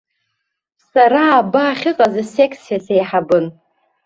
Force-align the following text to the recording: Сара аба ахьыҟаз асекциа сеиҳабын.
Сара 0.89 1.21
аба 1.39 1.61
ахьыҟаз 1.71 2.15
асекциа 2.23 2.77
сеиҳабын. 2.85 3.45